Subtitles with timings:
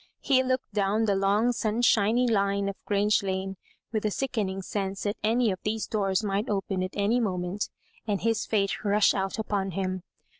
[0.21, 3.55] He looked down the long sun shiny line of Grange Lane
[3.91, 7.69] with a sickening sense that any of these doors might open at any mo ment,
[8.07, 10.01] and his fate rush out upon him.